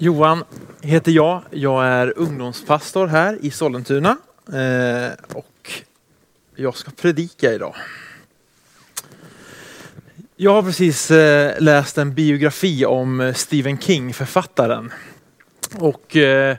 Johan 0.00 0.44
heter 0.82 1.12
jag. 1.12 1.42
Jag 1.50 1.86
är 1.86 2.12
ungdomspastor 2.16 3.06
här 3.06 3.38
i 3.40 3.50
Sollentuna 3.50 4.16
eh, 4.52 5.12
och 5.32 5.72
jag 6.54 6.76
ska 6.76 6.90
predika 6.90 7.52
idag. 7.52 7.74
Jag 10.36 10.52
har 10.52 10.62
precis 10.62 11.10
eh, 11.10 11.60
läst 11.60 11.98
en 11.98 12.14
biografi 12.14 12.84
om 12.84 13.20
eh, 13.20 13.34
Stephen 13.34 13.78
King, 13.78 14.14
författaren. 14.14 14.92
Och 15.78 16.16
eh, 16.16 16.56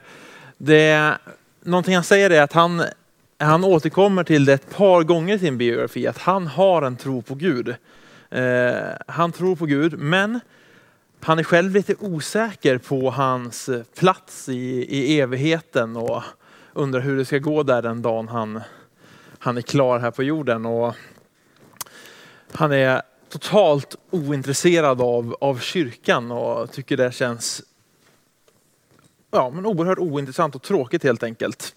det, 0.58 1.18
någonting 1.64 1.96
han 1.96 2.04
säger 2.04 2.30
är 2.30 2.42
att 2.42 2.54
han, 2.54 2.84
han 3.38 3.64
återkommer 3.64 4.24
till 4.24 4.46
det 4.46 4.54
ett 4.54 4.76
par 4.76 5.04
gånger 5.04 5.36
i 5.36 5.40
sin 5.40 5.58
biografi, 5.58 6.08
att 6.08 6.18
han 6.18 6.48
har 6.48 6.82
en 6.82 6.98
tro 6.98 7.22
på 7.22 7.36
Gud. 7.36 7.76
Eh, 8.30 8.72
han 9.08 9.32
tror 9.32 9.56
på 9.56 9.66
Gud, 9.66 10.00
men 10.00 10.40
han 11.22 11.40
är 11.40 11.44
själv 11.44 11.74
lite 11.74 11.96
osäker 12.00 12.78
på 12.78 13.10
hans 13.10 13.70
eh, 13.70 13.84
plats 13.84 14.50
i, 14.50 14.86
i 14.90 15.20
evigheten 15.20 15.96
och 15.96 16.24
undrar 16.74 17.00
hur 17.00 17.18
det 17.18 17.26
ska 17.26 17.38
gå 17.38 17.64
där 17.64 17.82
den 17.82 18.02
dagen 18.02 18.28
han, 18.28 18.62
han 19.40 19.58
är 19.58 19.62
klar 19.62 20.00
här 20.00 20.12
på 20.12 20.24
jorden. 20.24 20.66
Och 20.66 20.96
han 22.52 22.72
är 22.72 23.02
totalt 23.30 23.96
ointresserad 24.10 25.02
av, 25.02 25.36
av 25.42 25.60
kyrkan 25.60 26.32
och 26.32 26.72
tycker 26.72 26.98
det 26.98 27.12
känns 27.12 27.62
ja, 29.32 29.50
men 29.50 29.66
oerhört 29.66 30.00
ointressant 30.00 30.56
och 30.56 30.62
tråkigt 30.62 31.04
helt 31.04 31.24
enkelt. 31.24 31.76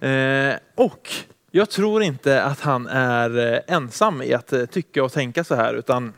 Eh, 0.00 0.54
och 0.74 1.10
jag 1.50 1.70
tror 1.70 2.02
inte 2.02 2.42
att 2.42 2.60
han 2.60 2.86
är 2.86 3.54
eh, 3.54 3.60
ensam 3.66 4.22
i 4.22 4.34
att 4.34 4.52
eh, 4.52 4.64
tycka 4.66 5.04
och 5.04 5.12
tänka 5.12 5.44
så 5.44 5.54
här 5.54 5.74
utan 5.74 6.12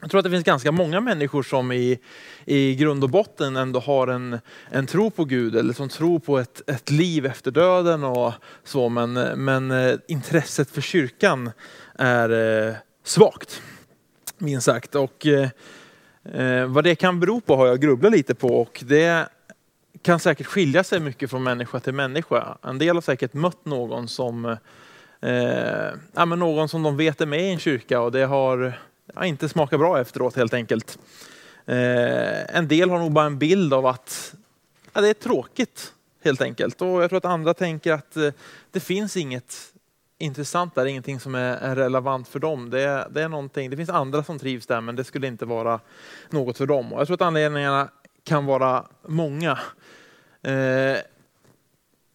jag 0.00 0.10
tror 0.10 0.18
att 0.18 0.24
det 0.24 0.30
finns 0.30 0.44
ganska 0.44 0.72
många 0.72 1.00
människor 1.00 1.42
som 1.42 1.72
i, 1.72 1.98
i 2.44 2.74
grund 2.74 3.04
och 3.04 3.10
botten 3.10 3.56
ändå 3.56 3.80
har 3.80 4.08
en, 4.08 4.38
en 4.70 4.86
tro 4.86 5.10
på 5.10 5.24
Gud 5.24 5.56
eller 5.56 5.72
som 5.72 5.88
tror 5.88 6.18
på 6.18 6.38
ett, 6.38 6.70
ett 6.70 6.90
liv 6.90 7.26
efter 7.26 7.50
döden 7.50 8.04
och 8.04 8.32
så. 8.64 8.88
Men, 8.88 9.12
men 9.44 9.70
eh, 9.70 9.94
intresset 10.08 10.70
för 10.70 10.80
kyrkan 10.80 11.50
är 11.94 12.30
eh, 12.68 12.74
svagt, 13.04 13.62
minst 14.38 14.64
sagt. 14.64 14.94
Och 14.94 15.26
eh, 15.26 15.48
eh, 16.34 16.66
vad 16.66 16.84
det 16.84 16.94
kan 16.94 17.20
bero 17.20 17.40
på 17.40 17.56
har 17.56 17.66
jag 17.66 17.80
grubblat 17.80 18.12
lite 18.12 18.34
på 18.34 18.48
och 18.60 18.84
det 18.86 19.28
kan 20.02 20.20
säkert 20.20 20.46
skilja 20.46 20.84
sig 20.84 21.00
mycket 21.00 21.30
från 21.30 21.42
människa 21.42 21.80
till 21.80 21.94
människa. 21.94 22.58
En 22.62 22.78
del 22.78 22.96
har 22.96 23.00
säkert 23.00 23.34
mött 23.34 23.64
någon 23.64 24.08
som, 24.08 24.44
eh, 25.20 25.88
ja, 26.14 26.24
men 26.26 26.38
någon 26.38 26.68
som 26.68 26.82
de 26.82 26.96
vet 26.96 27.20
är 27.20 27.26
med 27.26 27.40
i 27.40 27.50
en 27.50 27.58
kyrka 27.58 28.00
och 28.00 28.12
det 28.12 28.24
har 28.24 28.78
ja, 29.14 29.24
inte 29.24 29.48
smakar 29.48 29.78
bra 29.78 30.00
efteråt 30.00 30.36
helt 30.36 30.54
enkelt. 30.54 30.98
Eh, 31.66 32.56
en 32.56 32.68
del 32.68 32.90
har 32.90 32.98
nog 32.98 33.12
bara 33.12 33.26
en 33.26 33.38
bild 33.38 33.74
av 33.74 33.86
att 33.86 34.34
ja, 34.92 35.00
det 35.00 35.08
är 35.08 35.14
tråkigt 35.14 35.92
helt 36.24 36.40
enkelt. 36.40 36.82
Och 36.82 37.02
jag 37.02 37.10
tror 37.10 37.16
att 37.16 37.24
andra 37.24 37.54
tänker 37.54 37.92
att 37.92 38.16
eh, 38.16 38.30
det 38.70 38.80
finns 38.80 39.16
inget 39.16 39.72
intressant 40.18 40.74
där, 40.74 40.86
ingenting 40.86 41.20
som 41.20 41.34
är, 41.34 41.56
är 41.56 41.76
relevant 41.76 42.28
för 42.28 42.38
dem. 42.38 42.70
Det, 42.70 43.08
det, 43.10 43.22
är 43.22 43.28
någonting, 43.28 43.70
det 43.70 43.76
finns 43.76 43.90
andra 43.90 44.24
som 44.24 44.38
trivs 44.38 44.66
där 44.66 44.80
men 44.80 44.96
det 44.96 45.04
skulle 45.04 45.26
inte 45.26 45.44
vara 45.44 45.80
något 46.30 46.58
för 46.58 46.66
dem. 46.66 46.92
Och 46.92 47.00
jag 47.00 47.06
tror 47.06 47.14
att 47.14 47.22
anledningarna 47.22 47.88
kan 48.24 48.46
vara 48.46 48.86
många. 49.06 49.58
Eh, 50.42 50.96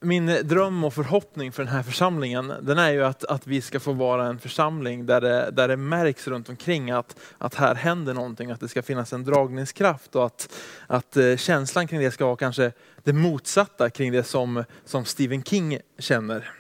min 0.03 0.25
dröm 0.43 0.83
och 0.83 0.93
förhoppning 0.93 1.51
för 1.51 1.63
den 1.63 1.73
här 1.73 1.83
församlingen, 1.83 2.53
den 2.61 2.77
är 2.77 2.91
ju 2.91 3.03
att, 3.03 3.25
att 3.25 3.47
vi 3.47 3.61
ska 3.61 3.79
få 3.79 3.93
vara 3.93 4.27
en 4.27 4.39
församling 4.39 5.05
där 5.05 5.21
det, 5.21 5.51
där 5.51 5.67
det 5.67 5.77
märks 5.77 6.27
runt 6.27 6.49
omkring 6.49 6.91
att, 6.91 7.15
att 7.37 7.55
här 7.55 7.75
händer 7.75 8.13
någonting, 8.13 8.51
att 8.51 8.59
det 8.59 8.67
ska 8.67 8.81
finnas 8.81 9.13
en 9.13 9.23
dragningskraft 9.23 10.15
och 10.15 10.25
att, 10.25 10.53
att 10.87 11.17
eh, 11.17 11.35
känslan 11.35 11.87
kring 11.87 11.99
det 11.99 12.11
ska 12.11 12.25
vara 12.25 12.35
kanske 12.35 12.71
det 13.03 13.13
motsatta 13.13 13.89
kring 13.89 14.11
det 14.11 14.23
som, 14.23 14.63
som 14.85 15.05
Stephen 15.05 15.43
King 15.43 15.79
känner. 15.99 16.51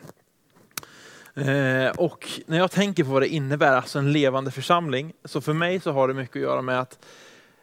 Eh, 1.35 1.91
och 1.97 2.29
när 2.45 2.57
jag 2.57 2.71
tänker 2.71 3.03
på 3.03 3.09
vad 3.09 3.21
det 3.21 3.27
innebär, 3.27 3.75
alltså 3.75 3.99
en 3.99 4.11
levande 4.11 4.51
församling, 4.51 5.13
så 5.25 5.41
för 5.41 5.53
mig 5.53 5.79
så 5.79 5.91
har 5.91 6.07
det 6.07 6.13
mycket 6.13 6.35
att 6.35 6.41
göra 6.41 6.61
med 6.61 6.79
att 6.79 6.99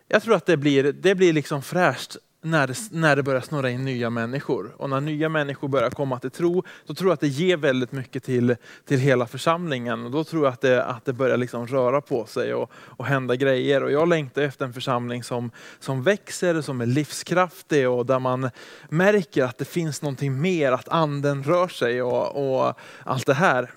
jag 0.09 0.23
tror 0.23 0.35
att 0.35 0.47
det 0.47 0.57
blir, 0.57 0.93
det 0.93 1.15
blir 1.15 1.33
liksom 1.33 1.63
fräscht 1.63 2.17
när 2.43 2.67
det, 2.67 2.75
när 2.91 3.17
det 3.17 3.23
börjar 3.23 3.41
snurra 3.41 3.71
in 3.71 3.85
nya 3.85 4.11
människor. 4.11 4.75
Och 4.77 4.91
när 4.91 5.01
nya 5.01 5.29
människor 5.29 5.69
börjar 5.69 5.91
komma 5.91 6.19
till 6.19 6.31
tro, 6.31 6.63
då 6.87 6.95
tror 6.95 7.11
jag 7.11 7.15
att 7.15 7.21
det 7.21 7.29
ger 7.29 7.57
väldigt 7.57 7.93
mycket 7.93 8.25
till, 8.25 8.57
till 8.85 8.99
hela 8.99 9.27
församlingen. 9.27 10.05
Och 10.05 10.11
då 10.11 10.25
tror 10.25 10.45
jag 10.45 10.53
att 10.53 10.61
det, 10.61 10.85
att 10.85 11.05
det 11.05 11.13
börjar 11.13 11.37
liksom 11.37 11.67
röra 11.67 12.01
på 12.01 12.27
sig 12.27 12.55
och, 12.55 12.71
och 12.75 13.07
hända 13.07 13.37
grejer. 13.37 13.83
Och 13.83 13.93
jag 13.93 14.09
längtar 14.09 14.43
efter 14.43 14.65
en 14.65 14.73
församling 14.73 15.23
som, 15.23 15.51
som 15.81 16.03
växer, 16.03 16.61
som 16.61 16.81
är 16.81 16.87
livskraftig 16.87 17.89
och 17.89 18.07
där 18.07 18.19
man 18.19 18.51
märker 18.89 19.45
att 19.45 19.59
det 19.59 19.65
finns 19.65 20.03
någonting 20.03 20.41
mer, 20.41 20.73
att 20.73 20.89
anden 20.89 21.43
rör 21.43 21.69
sig 21.69 22.03
och, 22.03 22.67
och 22.67 22.75
allt 23.05 23.27
det 23.27 23.35
här. 23.35 23.71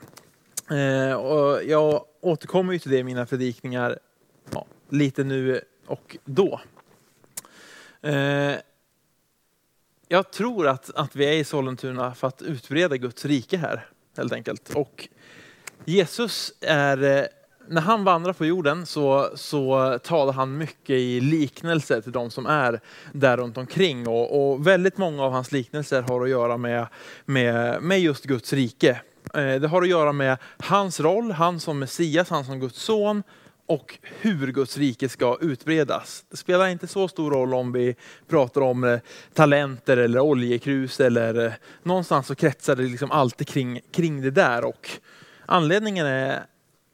Eh, 0.71 1.13
och 1.13 1.63
jag 1.63 2.05
återkommer 2.21 2.73
ju 2.73 2.79
till 2.79 2.91
det 2.91 2.97
i 2.97 3.03
mina 3.03 3.25
predikningar 3.25 3.99
ja, 4.51 4.65
lite 4.89 5.23
nu 5.23 5.61
och 5.87 6.17
då. 6.25 6.59
Eh, 8.03 8.55
jag 10.07 10.31
tror 10.31 10.67
att, 10.67 10.95
att 10.95 11.15
vi 11.15 11.25
är 11.25 11.33
i 11.33 11.43
Sollentuna 11.43 12.13
för 12.13 12.27
att 12.27 12.41
utbreda 12.41 12.97
Guds 12.97 13.25
rike 13.25 13.57
här, 13.57 13.85
helt 14.17 14.33
enkelt. 14.33 14.69
Och 14.75 15.07
Jesus 15.85 16.53
är, 16.61 17.03
eh, 17.03 17.25
när 17.67 17.81
han 17.81 18.03
vandrar 18.03 18.33
på 18.33 18.45
jorden 18.45 18.85
så, 18.85 19.29
så 19.35 19.97
talar 20.03 20.33
han 20.33 20.57
mycket 20.57 20.89
i 20.89 21.21
liknelser 21.21 22.01
till 22.01 22.11
de 22.11 22.31
som 22.31 22.45
är 22.45 22.79
där 23.11 23.37
runt 23.37 23.57
omkring. 23.57 24.07
Och, 24.07 24.51
och 24.51 24.67
väldigt 24.67 24.97
många 24.97 25.23
av 25.23 25.31
hans 25.31 25.51
liknelser 25.51 26.01
har 26.01 26.23
att 26.23 26.29
göra 26.29 26.57
med, 26.57 26.87
med, 27.25 27.81
med 27.81 27.99
just 27.99 28.23
Guds 28.23 28.53
rike. 28.53 29.01
Eh, 29.33 29.55
det 29.55 29.67
har 29.67 29.81
att 29.81 29.89
göra 29.89 30.11
med 30.11 30.37
hans 30.57 30.99
roll, 30.99 31.31
han 31.31 31.59
som 31.59 31.79
Messias, 31.79 32.29
han 32.29 32.45
som 32.45 32.59
Guds 32.59 32.81
son, 32.81 33.23
och 33.73 33.99
hur 34.01 34.51
Guds 34.51 34.77
rike 34.77 35.09
ska 35.09 35.37
utbredas. 35.41 36.25
Det 36.29 36.37
spelar 36.37 36.67
inte 36.67 36.87
så 36.87 37.07
stor 37.07 37.31
roll 37.31 37.53
om 37.53 37.71
vi 37.71 37.95
pratar 38.27 38.61
om 38.61 38.83
eh, 38.83 38.99
talenter 39.33 39.97
eller 39.97 40.19
oljekrus 40.19 40.99
eller 40.99 41.45
eh, 41.45 41.51
någonstans 41.83 42.27
så 42.27 42.35
kretsar 42.35 42.75
det 42.75 42.83
liksom 42.83 43.11
alltid 43.11 43.47
kring, 43.47 43.79
kring 43.91 44.21
det 44.21 44.31
där. 44.31 44.65
Och 44.65 44.89
anledningen 45.45 46.05
är 46.05 46.45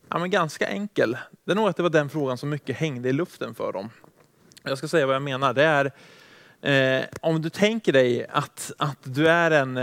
ja, 0.09 0.19
men 0.19 0.29
ganska 0.29 0.67
enkel. 0.67 1.17
Det 1.45 1.51
är 1.51 1.55
nog 1.55 1.69
att 1.69 1.77
det 1.77 1.83
var 1.83 1.89
den 1.89 2.09
frågan 2.09 2.37
som 2.37 2.49
mycket 2.49 2.75
hängde 2.75 3.09
i 3.09 3.13
luften 3.13 3.55
för 3.55 3.73
dem. 3.73 3.89
Jag 4.63 4.77
ska 4.77 4.87
säga 4.87 5.05
vad 5.05 5.15
jag 5.15 5.21
menar. 5.21 5.53
Det 5.53 5.63
är 5.63 5.91
eh, 6.99 7.05
om 7.21 7.41
du 7.41 7.49
tänker 7.49 7.93
dig 7.93 8.27
att, 8.29 8.71
att 8.77 8.99
du 9.03 9.29
är 9.29 9.51
en 9.51 9.77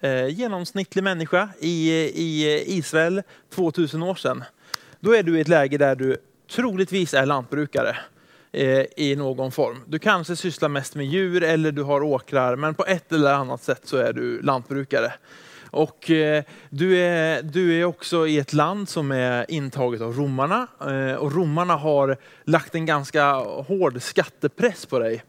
eh, 0.00 0.26
genomsnittlig 0.28 1.04
människa 1.04 1.48
i, 1.60 1.90
i 2.14 2.62
Israel 2.66 3.22
2000 3.54 4.02
år 4.02 4.14
sedan 4.14 4.44
då 5.04 5.14
är 5.14 5.22
du 5.22 5.38
i 5.38 5.40
ett 5.40 5.48
läge 5.48 5.78
där 5.78 5.96
du 5.96 6.16
troligtvis 6.50 7.14
är 7.14 7.26
lantbrukare 7.26 7.96
eh, 8.52 8.84
i 8.96 9.16
någon 9.16 9.52
form. 9.52 9.82
Du 9.86 9.98
kanske 9.98 10.36
sysslar 10.36 10.68
mest 10.68 10.94
med 10.94 11.06
djur 11.06 11.42
eller 11.42 11.72
du 11.72 11.82
har 11.82 12.02
åkrar, 12.02 12.56
men 12.56 12.74
på 12.74 12.84
ett 12.84 13.12
eller 13.12 13.32
annat 13.32 13.62
sätt 13.62 13.80
så 13.84 13.96
är 13.96 14.12
du 14.12 14.42
lantbrukare. 14.42 15.12
Och 15.70 16.10
eh, 16.10 16.44
du, 16.70 16.98
är, 16.98 17.42
du 17.42 17.80
är 17.80 17.84
också 17.84 18.26
i 18.26 18.38
ett 18.38 18.52
land 18.52 18.88
som 18.88 19.12
är 19.12 19.50
intaget 19.50 20.00
av 20.00 20.16
romarna 20.16 20.66
eh, 20.80 21.14
och 21.14 21.32
romarna 21.32 21.74
har 21.74 22.16
lagt 22.44 22.74
en 22.74 22.86
ganska 22.86 23.32
hård 23.42 24.02
skattepress 24.02 24.86
på 24.86 24.98
dig. 24.98 25.24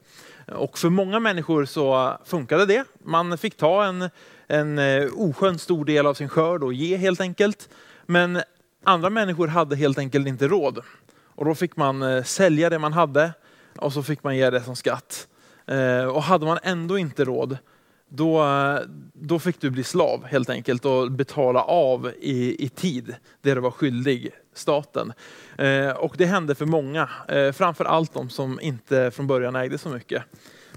Och 0.47 0.77
för 0.77 0.89
många 0.89 1.19
människor 1.19 1.65
så 1.65 2.17
funkade 2.25 2.65
det. 2.65 2.83
Man 3.03 3.37
fick 3.37 3.57
ta 3.57 3.85
en, 3.85 4.09
en 4.47 4.79
eh, 4.79 5.07
oskön 5.13 5.59
stor 5.59 5.85
del 5.85 6.05
av 6.05 6.13
sin 6.13 6.29
skörd 6.29 6.63
och 6.63 6.73
ge 6.73 6.97
helt 6.97 7.21
enkelt. 7.21 7.69
Men 8.05 8.41
Andra 8.87 9.09
människor 9.09 9.47
hade 9.47 9.75
helt 9.75 9.97
enkelt 9.97 10.27
inte 10.27 10.47
råd. 10.47 10.79
Och 11.35 11.45
då 11.45 11.55
fick 11.55 11.75
man 11.75 12.01
eh, 12.01 12.23
sälja 12.23 12.69
det 12.69 12.79
man 12.79 12.93
hade 12.93 13.33
och 13.77 13.93
så 13.93 14.03
fick 14.03 14.23
man 14.23 14.37
ge 14.37 14.49
det 14.49 14.61
som 14.61 14.75
skatt. 14.75 15.27
Eh, 15.67 16.05
och 16.05 16.23
hade 16.23 16.45
man 16.45 16.59
ändå 16.63 16.97
inte 16.97 17.25
råd, 17.25 17.57
då, 18.09 18.43
eh, 18.43 18.79
då 19.13 19.39
fick 19.39 19.61
du 19.61 19.69
bli 19.69 19.83
slav 19.83 20.25
helt 20.25 20.49
enkelt 20.49 20.85
och 20.85 21.11
betala 21.11 21.61
av 21.61 22.11
i, 22.19 22.65
i 22.65 22.69
tid 22.69 23.15
det 23.41 23.53
du 23.53 23.61
var 23.61 23.71
skyldig 23.71 24.31
staten. 24.53 25.13
Och 25.95 26.15
det 26.17 26.25
hände 26.25 26.55
för 26.55 26.65
många, 26.65 27.09
framför 27.53 27.85
allt 27.85 28.13
de 28.13 28.29
som 28.29 28.59
inte 28.61 29.11
från 29.11 29.27
början 29.27 29.55
ägde 29.55 29.77
så 29.77 29.89
mycket. 29.89 30.23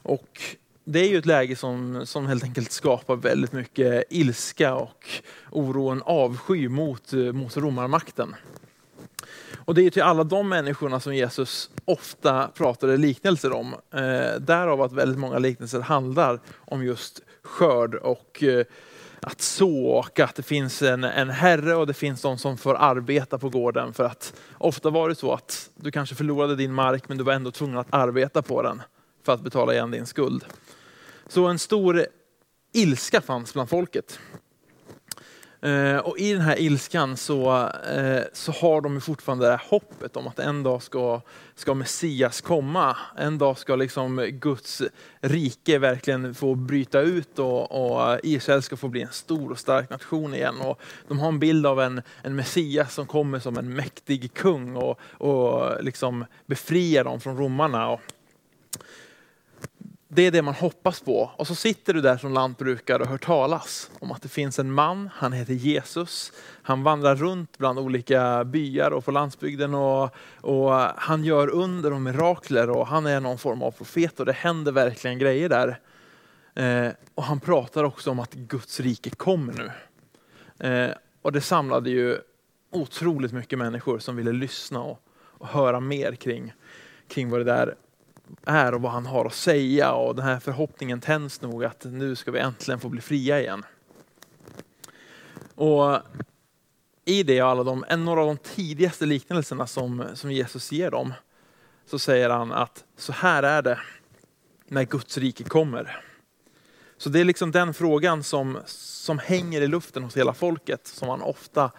Och 0.02 0.40
det 0.90 1.00
är 1.00 1.08
ju 1.08 1.18
ett 1.18 1.26
läge 1.26 1.56
som, 1.56 2.06
som 2.06 2.26
helt 2.26 2.44
enkelt 2.44 2.72
skapar 2.72 3.16
väldigt 3.16 3.52
mycket 3.52 4.04
ilska 4.10 4.74
och 4.74 5.08
oro, 5.50 5.88
en 5.88 6.02
avsky 6.02 6.68
mot, 6.68 7.12
mot 7.12 7.56
romarmakten. 7.56 8.34
Och 9.64 9.74
det 9.74 9.82
är 9.82 9.90
till 9.90 10.02
alla 10.02 10.24
de 10.24 10.48
människorna 10.48 11.00
som 11.00 11.14
Jesus 11.14 11.70
ofta 11.84 12.48
pratade 12.48 12.96
liknelser 12.96 13.52
om. 13.52 13.74
Eh, 13.94 14.40
därav 14.40 14.82
att 14.82 14.92
väldigt 14.92 15.18
många 15.18 15.38
liknelser 15.38 15.80
handlar 15.80 16.40
om 16.58 16.84
just 16.84 17.20
skörd 17.42 17.94
och 17.94 18.42
eh, 18.42 18.64
att 19.20 19.40
så 19.40 19.86
och 19.86 20.20
att 20.20 20.34
det 20.34 20.42
finns 20.42 20.82
en, 20.82 21.04
en 21.04 21.30
herre 21.30 21.74
och 21.74 21.86
det 21.86 21.94
finns 21.94 22.22
de 22.22 22.38
som 22.38 22.58
får 22.58 22.74
arbeta 22.74 23.38
på 23.38 23.48
gården. 23.48 23.94
För 23.94 24.04
att 24.04 24.34
ofta 24.58 24.90
var 24.90 25.08
det 25.08 25.14
så 25.14 25.32
att 25.32 25.70
du 25.74 25.90
kanske 25.90 26.14
förlorade 26.14 26.56
din 26.56 26.72
mark 26.72 27.08
men 27.08 27.18
du 27.18 27.24
var 27.24 27.32
ändå 27.32 27.50
tvungen 27.50 27.78
att 27.78 27.94
arbeta 27.94 28.42
på 28.42 28.62
den 28.62 28.82
för 29.24 29.32
att 29.32 29.40
betala 29.40 29.72
igen 29.72 29.90
din 29.90 30.06
skuld. 30.06 30.44
Så 31.28 31.46
en 31.46 31.58
stor 31.58 32.06
ilska 32.72 33.20
fanns 33.20 33.52
bland 33.52 33.70
folket. 33.70 34.18
Eh, 35.60 35.96
och 35.96 36.18
i 36.18 36.32
den 36.32 36.42
här 36.42 36.60
ilskan 36.60 37.16
så, 37.16 37.68
eh, 37.96 38.22
så 38.32 38.52
har 38.52 38.80
de 38.80 39.00
fortfarande 39.00 39.46
det 39.46 39.50
här 39.50 39.62
hoppet 39.68 40.16
om 40.16 40.26
att 40.26 40.38
en 40.38 40.62
dag 40.62 40.82
ska, 40.82 41.20
ska 41.54 41.74
Messias 41.74 42.40
komma. 42.40 42.96
En 43.16 43.38
dag 43.38 43.58
ska 43.58 43.76
liksom 43.76 44.16
Guds 44.32 44.82
rike 45.20 45.78
verkligen 45.78 46.34
få 46.34 46.54
bryta 46.54 47.00
ut 47.00 47.38
och, 47.38 47.72
och 47.72 48.18
Israel 48.22 48.62
ska 48.62 48.76
få 48.76 48.88
bli 48.88 49.02
en 49.02 49.12
stor 49.12 49.50
och 49.50 49.58
stark 49.58 49.90
nation 49.90 50.34
igen. 50.34 50.60
Och 50.60 50.80
de 51.08 51.18
har 51.18 51.28
en 51.28 51.38
bild 51.38 51.66
av 51.66 51.80
en, 51.80 52.02
en 52.22 52.36
Messias 52.36 52.94
som 52.94 53.06
kommer 53.06 53.38
som 53.38 53.58
en 53.58 53.74
mäktig 53.74 54.34
kung 54.34 54.76
och, 54.76 55.00
och 55.10 55.84
liksom 55.84 56.24
befriar 56.46 57.04
dem 57.04 57.20
från 57.20 57.36
romarna. 57.36 57.88
Och, 57.88 58.00
det 60.08 60.22
är 60.22 60.30
det 60.30 60.42
man 60.42 60.54
hoppas 60.54 61.00
på. 61.00 61.30
Och 61.36 61.46
så 61.46 61.54
sitter 61.54 61.94
du 61.94 62.00
där 62.00 62.16
som 62.16 62.32
lantbrukare 62.32 63.02
och 63.02 63.08
hör 63.08 63.18
talas 63.18 63.90
om 64.00 64.12
att 64.12 64.22
det 64.22 64.28
finns 64.28 64.58
en 64.58 64.72
man, 64.72 65.10
han 65.14 65.32
heter 65.32 65.54
Jesus. 65.54 66.32
Han 66.62 66.82
vandrar 66.82 67.16
runt 67.16 67.58
bland 67.58 67.78
olika 67.78 68.44
byar 68.44 68.90
och 68.90 69.04
på 69.04 69.10
landsbygden 69.10 69.74
och, 69.74 70.10
och 70.40 70.72
han 70.96 71.24
gör 71.24 71.48
under 71.48 71.92
och 71.92 72.00
mirakler 72.00 72.70
och 72.70 72.86
han 72.86 73.06
är 73.06 73.20
någon 73.20 73.38
form 73.38 73.62
av 73.62 73.70
profet 73.70 74.20
och 74.20 74.26
det 74.26 74.32
händer 74.32 74.72
verkligen 74.72 75.18
grejer 75.18 75.48
där. 75.48 75.80
Eh, 76.54 76.92
och 77.14 77.22
han 77.22 77.40
pratar 77.40 77.84
också 77.84 78.10
om 78.10 78.20
att 78.20 78.34
Guds 78.34 78.80
rike 78.80 79.10
kommer 79.10 79.52
nu. 79.52 79.70
Eh, 80.68 80.90
och 81.22 81.32
det 81.32 81.40
samlade 81.40 81.90
ju 81.90 82.18
otroligt 82.72 83.32
mycket 83.32 83.58
människor 83.58 83.98
som 83.98 84.16
ville 84.16 84.32
lyssna 84.32 84.82
och, 84.82 85.00
och 85.12 85.48
höra 85.48 85.80
mer 85.80 86.12
kring, 86.12 86.52
kring 87.08 87.30
vad 87.30 87.40
det 87.40 87.44
där 87.44 87.74
är 88.46 88.74
och 88.74 88.82
vad 88.82 88.92
han 88.92 89.06
har 89.06 89.24
att 89.24 89.34
säga 89.34 89.92
och 89.92 90.14
den 90.14 90.24
här 90.24 90.40
förhoppningen 90.40 91.00
tänds 91.00 91.40
nog 91.40 91.64
att 91.64 91.84
nu 91.84 92.16
ska 92.16 92.30
vi 92.30 92.38
äntligen 92.38 92.80
få 92.80 92.88
bli 92.88 93.00
fria 93.00 93.40
igen. 93.40 93.64
Och 95.54 95.98
i 97.04 97.22
det 97.22 97.40
alla 97.40 97.64
de, 97.64 97.84
en 97.88 98.08
av 98.08 98.16
de 98.16 98.36
tidigaste 98.36 99.06
liknelserna 99.06 99.66
som, 99.66 100.04
som 100.14 100.32
Jesus 100.32 100.72
ger 100.72 100.90
dem, 100.90 101.12
så 101.86 101.98
säger 101.98 102.30
han 102.30 102.52
att 102.52 102.84
så 102.96 103.12
här 103.12 103.42
är 103.42 103.62
det 103.62 103.78
när 104.66 104.84
Guds 104.84 105.18
rike 105.18 105.44
kommer. 105.44 106.00
Så 106.96 107.08
det 107.08 107.20
är 107.20 107.24
liksom 107.24 107.50
den 107.50 107.74
frågan 107.74 108.22
som, 108.22 108.58
som 108.66 109.18
hänger 109.18 109.60
i 109.60 109.66
luften 109.66 110.02
hos 110.02 110.16
hela 110.16 110.34
folket, 110.34 110.86
som 110.86 111.08
han 111.08 111.22
ofta 111.22 111.70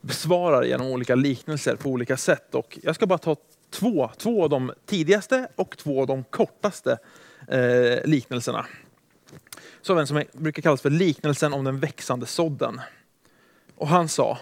besvarar 0.00 0.62
genom 0.62 0.86
olika 0.86 1.14
liknelser 1.14 1.76
på 1.76 1.88
olika 1.88 2.16
sätt. 2.16 2.54
Och 2.54 2.78
jag 2.82 2.94
ska 2.94 3.06
bara 3.06 3.18
ta 3.18 3.36
två, 3.70 4.10
två 4.16 4.42
av 4.42 4.50
de 4.50 4.72
tidigaste 4.86 5.48
och 5.56 5.76
två 5.76 6.00
av 6.00 6.06
de 6.06 6.24
kortaste 6.24 6.98
eh, 7.48 8.04
liknelserna. 8.04 8.66
Så 9.82 9.98
en 9.98 10.06
som 10.06 10.22
brukar 10.32 10.62
kallas 10.62 10.82
för 10.82 10.90
liknelsen 10.90 11.52
om 11.52 11.64
den 11.64 11.80
växande 11.80 12.26
sådden. 12.26 12.80
Och 13.74 13.88
han 13.88 14.08
sa, 14.08 14.38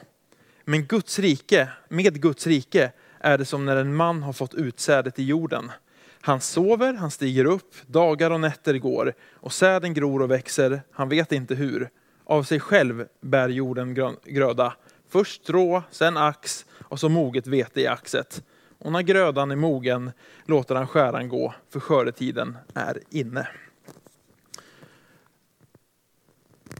men 0.64 0.86
Guds 0.86 1.18
rike, 1.18 1.68
med 1.88 2.20
Guds 2.22 2.46
rike 2.46 2.92
är 3.20 3.38
det 3.38 3.44
som 3.44 3.64
när 3.64 3.76
en 3.76 3.94
man 3.94 4.22
har 4.22 4.32
fått 4.32 4.54
utsädet 4.54 5.18
i 5.18 5.24
jorden. 5.24 5.72
Han 6.20 6.40
sover, 6.40 6.94
han 6.94 7.10
stiger 7.10 7.44
upp, 7.44 7.74
dagar 7.86 8.30
och 8.30 8.40
nätter 8.40 8.74
går 8.78 9.14
och 9.34 9.52
säden 9.52 9.94
gror 9.94 10.22
och 10.22 10.30
växer, 10.30 10.82
han 10.92 11.08
vet 11.08 11.32
inte 11.32 11.54
hur. 11.54 11.90
Av 12.24 12.42
sig 12.42 12.60
själv 12.60 13.06
bär 13.20 13.48
jorden 13.48 14.16
gröda. 14.24 14.74
Först 15.08 15.42
strå, 15.42 15.82
sen 15.90 16.16
ax 16.16 16.66
och 16.82 17.00
så 17.00 17.08
moget 17.08 17.46
vete 17.46 17.80
i 17.80 17.86
axet 17.86 18.42
och 18.78 18.92
när 18.92 19.02
grödan 19.02 19.50
är 19.50 19.56
mogen 19.56 20.12
låter 20.44 20.74
han 20.74 20.86
skäran 20.86 21.28
gå, 21.28 21.54
för 21.70 21.80
skördetiden 21.80 22.56
är 22.74 23.00
inne. 23.10 23.48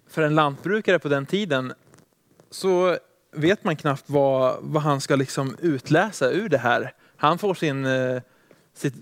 För 0.06 0.22
en 0.22 0.34
lantbrukare 0.34 0.98
på 0.98 1.08
den 1.08 1.26
tiden 1.26 1.72
så 2.50 2.98
vet 3.32 3.64
man 3.64 3.76
knappt 3.76 4.04
vad, 4.06 4.56
vad 4.60 4.82
han 4.82 5.00
ska 5.00 5.16
liksom 5.16 5.56
utläsa 5.60 6.30
ur 6.30 6.48
det 6.48 6.58
här. 6.58 6.92
Han 7.16 7.38
får 7.38 7.54
sin, 7.54 7.86
eh, 7.86 8.22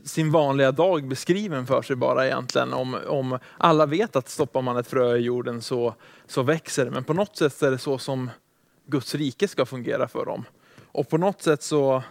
sin 0.04 0.32
vanliga 0.32 0.72
dag 0.72 1.08
beskriven 1.08 1.66
för 1.66 1.82
sig 1.82 1.96
bara 1.96 2.26
egentligen. 2.26 2.72
Om, 2.72 2.96
om 3.06 3.38
alla 3.58 3.86
vet 3.86 4.16
att 4.16 4.28
stoppar 4.28 4.62
man 4.62 4.76
ett 4.76 4.86
frö 4.86 5.16
i 5.16 5.20
jorden 5.20 5.62
så, 5.62 5.94
så 6.26 6.42
växer 6.42 6.84
det. 6.84 6.90
Men 6.90 7.04
på 7.04 7.14
något 7.14 7.36
sätt 7.36 7.62
är 7.62 7.70
det 7.70 7.78
så 7.78 7.98
som 7.98 8.30
Guds 8.86 9.14
rike 9.14 9.48
ska 9.48 9.66
fungera 9.66 10.08
för 10.08 10.24
dem. 10.24 10.44
Och 10.92 11.08
på 11.08 11.18
något 11.18 11.42
sätt 11.42 11.62
så 11.62 12.02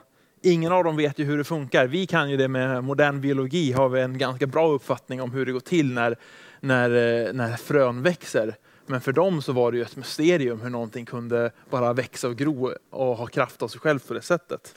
Ingen 0.46 0.72
av 0.72 0.84
dem 0.84 0.98
vet 0.98 1.20
ju 1.20 1.24
hur 1.24 1.38
det 1.38 1.44
funkar. 1.44 1.88
Vi 1.88 2.06
kan 2.06 2.30
ju 2.30 2.38
det 2.38 2.48
med 2.48 2.84
modern 2.84 3.22
biologi, 3.22 3.72
har 3.72 3.90
vi 3.90 4.02
en 4.02 4.18
ganska 4.18 4.48
bra 4.48 4.68
uppfattning 4.68 5.22
om 5.22 5.32
hur 5.32 5.46
det 5.46 5.52
går 5.52 5.60
till 5.60 5.94
när, 5.94 6.16
när, 6.60 6.90
eh, 6.90 7.34
när 7.34 7.58
frön 7.58 8.02
växer. 8.02 8.56
Men 8.86 9.02
för 9.02 9.12
dem 9.12 9.42
så 9.42 9.54
var 9.54 9.72
det 9.72 9.78
ju 9.78 9.84
ett 9.84 9.96
mysterium 9.96 10.62
hur 10.62 10.70
någonting 10.70 11.06
kunde 11.06 11.52
bara 11.70 11.94
växa 11.94 12.28
och 12.28 12.36
gro 12.36 12.74
och 12.90 13.18
ha 13.18 13.28
kraft 13.28 13.62
av 13.62 13.68
sig 13.68 13.80
själv 13.80 14.00
på 14.00 14.14
det 14.14 14.22
sättet. 14.22 14.76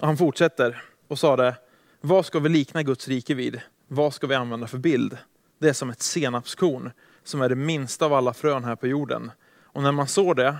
Han 0.00 0.16
fortsätter 0.16 0.82
och 1.08 1.18
sa 1.18 1.36
det, 1.36 1.54
vad 2.00 2.26
ska 2.26 2.38
vi 2.38 2.48
likna 2.48 2.82
Guds 2.82 3.08
rike 3.08 3.34
vid? 3.34 3.60
Vad 3.88 4.14
ska 4.14 4.26
vi 4.26 4.34
använda 4.34 4.66
för 4.66 4.78
bild? 4.78 5.18
Det 5.58 5.68
är 5.68 5.72
som 5.72 5.90
ett 5.90 6.02
senapskorn 6.02 6.90
som 7.24 7.42
är 7.42 7.48
det 7.48 7.54
minsta 7.56 8.04
av 8.04 8.12
alla 8.12 8.34
frön 8.34 8.64
här 8.64 8.76
på 8.76 8.86
jorden. 8.86 9.30
Och 9.62 9.82
när 9.82 9.92
man 9.92 10.08
såg 10.08 10.36
det 10.36 10.56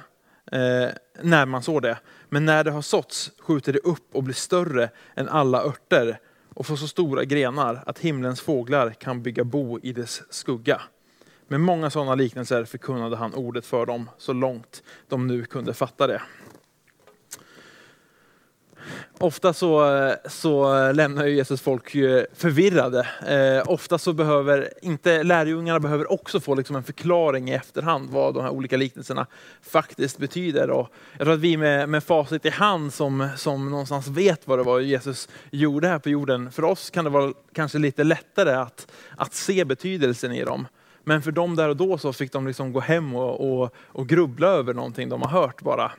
eh, 0.53 0.89
när 1.23 1.47
man 1.47 1.63
sår 1.63 1.81
det. 1.81 1.99
Men 2.29 2.45
när 2.45 2.65
det 2.65 2.71
har 2.71 2.83
såtts 2.83 3.33
skjuter 3.39 3.73
det 3.73 3.79
upp 3.79 4.15
och 4.15 4.23
blir 4.23 4.35
större 4.35 4.91
än 5.15 5.29
alla 5.29 5.63
örter 5.63 6.19
och 6.55 6.67
får 6.67 6.77
så 6.77 6.89
stora 6.89 7.25
grenar 7.25 7.83
att 7.87 7.99
himlens 7.99 8.41
fåglar 8.41 8.91
kan 8.91 9.23
bygga 9.23 9.45
bo 9.45 9.79
i 9.83 9.93
dess 9.93 10.23
skugga. 10.31 10.81
Med 11.49 11.61
många 11.61 11.91
sådana 11.91 12.15
liknelser 12.15 12.65
förkunnade 12.65 13.17
han 13.17 13.35
ordet 13.35 13.67
för 13.67 13.87
dem 13.87 14.11
så 14.19 14.33
långt 14.33 14.83
de 15.09 15.27
nu 15.27 15.45
kunde 15.45 15.75
fatta 15.75 16.07
det. 16.07 16.23
Ofta 19.23 19.53
så, 19.53 20.15
så 20.25 20.93
lämnar 20.93 21.27
Jesus 21.27 21.61
folk 21.61 21.91
förvirrade. 22.35 23.09
Eh, 23.27 23.71
ofta 23.71 23.99
så 23.99 24.13
behöver, 24.13 24.73
inte 24.83 25.23
lärjungarna 25.23 25.81
behöver 25.81 26.13
också 26.13 26.41
få 26.41 26.55
liksom 26.55 26.77
en 26.77 26.83
förklaring 26.83 27.51
i 27.51 27.53
efterhand 27.53 28.11
vad 28.11 28.35
de 28.35 28.43
här 28.43 28.51
olika 28.51 28.77
liknelserna 28.77 29.27
faktiskt 29.63 30.19
betyder. 30.19 30.71
Och 30.71 30.89
jag 31.19 31.27
tror 31.27 31.35
att 31.35 31.41
vi 31.41 31.57
med, 31.57 31.89
med 31.89 32.05
facit 32.05 32.47
i 32.47 32.51
hand 32.51 32.93
som, 32.93 33.29
som 33.37 33.71
någonstans 33.71 34.09
vet 34.09 34.49
vad 34.49 34.59
det 34.59 34.63
var 34.63 34.81
Jesus 34.81 35.29
gjorde 35.51 35.89
här 35.89 35.99
på 35.99 36.09
jorden, 36.09 36.53
för 36.53 36.65
oss 36.65 36.91
kan 36.91 37.05
det 37.05 37.11
vara 37.11 37.33
kanske 37.53 37.79
lite 37.79 38.05
lättare 38.05 38.53
att, 38.53 38.93
att 39.17 39.35
se 39.35 39.65
betydelsen 39.65 40.33
i 40.33 40.45
dem. 40.45 40.67
Men 41.05 41.23
för 41.23 41.33
dem 41.33 41.57
där 41.57 41.69
och 41.69 41.77
då 41.77 41.99
så 41.99 42.13
fick 42.13 42.33
de 42.33 42.47
liksom 42.47 42.73
gå 42.73 42.81
hem 42.81 43.15
och, 43.15 43.63
och, 43.63 43.75
och 43.77 44.09
grubbla 44.09 44.49
över 44.49 44.75
någonting 44.75 45.09
de 45.09 45.23
har 45.23 45.31
hört 45.31 45.63
bara. 45.63 45.93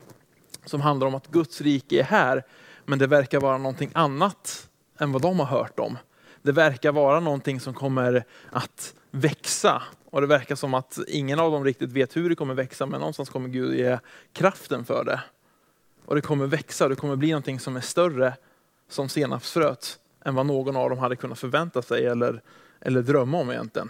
Som 0.65 0.81
handlar 0.81 1.07
om 1.07 1.15
att 1.15 1.27
Guds 1.27 1.61
rike 1.61 1.99
är 1.99 2.03
här 2.03 2.43
men 2.85 2.99
det 2.99 3.07
verkar 3.07 3.39
vara 3.39 3.57
någonting 3.57 3.91
annat 3.93 4.69
än 4.99 5.11
vad 5.11 5.21
de 5.21 5.39
har 5.39 5.45
hört 5.45 5.79
om. 5.79 5.97
Det 6.41 6.51
verkar 6.51 6.91
vara 6.91 7.19
någonting 7.19 7.59
som 7.59 7.73
kommer 7.73 8.25
att 8.51 8.93
växa 9.11 9.81
och 10.05 10.21
det 10.21 10.27
verkar 10.27 10.55
som 10.55 10.73
att 10.73 10.99
ingen 11.07 11.39
av 11.39 11.51
dem 11.51 11.63
riktigt 11.63 11.91
vet 11.91 12.15
hur 12.15 12.29
det 12.29 12.35
kommer 12.35 12.53
växa 12.53 12.85
men 12.85 12.99
någonstans 12.99 13.29
kommer 13.29 13.49
Gud 13.49 13.75
ge 13.75 13.99
kraften 14.33 14.85
för 14.85 15.03
det. 15.03 15.21
Och 16.05 16.15
det 16.15 16.21
kommer 16.21 16.45
växa 16.45 16.87
det 16.87 16.95
kommer 16.95 17.15
bli 17.15 17.29
någonting 17.29 17.59
som 17.59 17.75
är 17.75 17.81
större 17.81 18.33
som 18.89 19.09
senapsfröet 19.09 19.99
än 20.25 20.35
vad 20.35 20.45
någon 20.45 20.75
av 20.75 20.89
dem 20.89 20.99
hade 20.99 21.15
kunnat 21.15 21.39
förvänta 21.39 21.81
sig 21.81 22.05
eller, 22.05 22.41
eller 22.79 23.01
drömma 23.01 23.37
om 23.37 23.51
egentligen. 23.51 23.89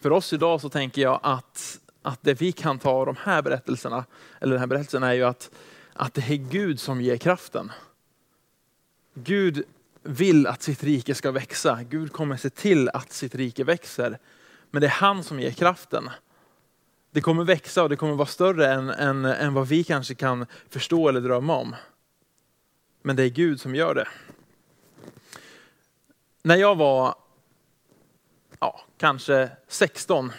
För 0.00 0.12
oss 0.12 0.32
idag 0.32 0.60
så 0.60 0.68
tänker 0.68 1.02
jag 1.02 1.20
att, 1.22 1.80
att 2.02 2.18
det 2.22 2.34
vi 2.34 2.52
kan 2.52 2.78
ta 2.78 2.90
av 2.90 3.06
de 3.06 3.16
här 3.16 3.42
berättelserna, 3.42 4.04
eller 4.40 4.52
den 4.52 4.60
här 4.60 4.66
berättelsen 4.66 5.02
är 5.02 5.12
ju 5.12 5.24
att 5.24 5.50
att 5.98 6.14
det 6.14 6.30
är 6.30 6.36
Gud 6.36 6.80
som 6.80 7.00
ger 7.00 7.16
kraften. 7.16 7.72
Gud 9.14 9.64
vill 10.02 10.46
att 10.46 10.62
sitt 10.62 10.82
rike 10.82 11.14
ska 11.14 11.30
växa. 11.30 11.82
Gud 11.82 12.12
kommer 12.12 12.36
se 12.36 12.50
till 12.50 12.88
att 12.88 13.12
sitt 13.12 13.34
rike 13.34 13.64
växer. 13.64 14.18
Men 14.70 14.80
det 14.80 14.86
är 14.86 14.90
han 14.90 15.24
som 15.24 15.40
ger 15.40 15.50
kraften. 15.50 16.10
Det 17.10 17.20
kommer 17.20 17.44
växa 17.44 17.82
och 17.82 17.88
det 17.88 17.96
kommer 17.96 18.14
vara 18.14 18.26
större 18.26 18.72
än, 18.72 18.90
än, 18.90 19.24
än 19.24 19.54
vad 19.54 19.68
vi 19.68 19.84
kanske 19.84 20.14
kan 20.14 20.46
förstå 20.68 21.08
eller 21.08 21.20
drömma 21.20 21.56
om. 21.56 21.76
Men 23.02 23.16
det 23.16 23.22
är 23.22 23.30
Gud 23.30 23.60
som 23.60 23.74
gör 23.74 23.94
det. 23.94 24.08
När 26.42 26.56
jag 26.56 26.76
var 26.76 27.14
ja, 28.60 28.80
kanske 28.98 29.50
16 29.68 30.32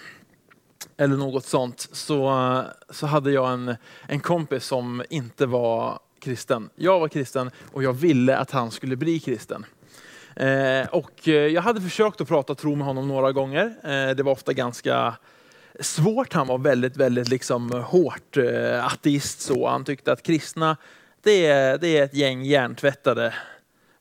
eller 1.00 1.18
något 1.18 1.46
sånt, 1.46 1.88
så, 1.92 2.64
så 2.90 3.06
hade 3.06 3.32
jag 3.32 3.52
en, 3.52 3.76
en 4.08 4.20
kompis 4.20 4.66
som 4.66 5.04
inte 5.10 5.46
var 5.46 6.00
kristen. 6.20 6.70
Jag 6.76 7.00
var 7.00 7.08
kristen 7.08 7.52
och 7.72 7.84
jag 7.84 7.94
ville 7.94 8.38
att 8.38 8.52
han 8.52 8.72
skulle 8.72 8.96
bli 8.96 9.20
kristen. 9.20 9.66
Eh, 10.36 10.88
och 10.92 11.28
eh, 11.28 11.34
jag 11.34 11.62
hade 11.62 11.82
försökt 11.82 12.22
att 12.22 12.28
prata 12.28 12.56
tro 12.56 12.76
med 12.76 12.88
honom 12.88 13.08
några 13.08 13.32
gånger. 13.32 13.66
Eh, 13.84 14.16
det 14.16 14.24
var 14.24 14.32
ofta 14.32 14.54
ganska 14.54 15.14
svårt. 15.80 16.34
Han 16.34 16.48
var 16.48 16.58
väldigt, 16.58 16.98
väldigt 16.98 17.30
liksom 17.30 17.72
hårt 17.72 18.38
eh, 18.38 18.86
ateist. 18.86 19.42
Så. 19.42 19.68
Han 19.68 19.86
tyckte 19.86 20.12
att 20.12 20.24
kristna, 20.24 20.78
det 21.24 21.46
är, 21.46 21.78
det 21.78 21.98
är 21.98 22.04
ett 22.04 22.16
gäng 22.16 22.44
hjärntvättade 22.44 23.34